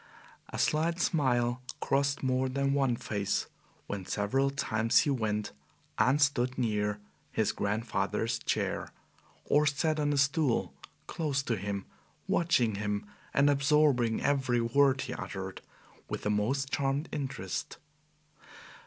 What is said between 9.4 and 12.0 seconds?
or sat on a stool close to him,